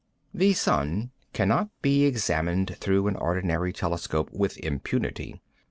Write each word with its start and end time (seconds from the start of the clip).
The 0.33 0.53
sun 0.53 1.11
cannot 1.31 1.69
be 1.83 2.05
examined 2.05 2.75
through 2.79 3.05
an 3.05 3.15
ordinary 3.17 3.71
telescope 3.71 4.31
with 4.33 4.57
impunity. 4.57 5.39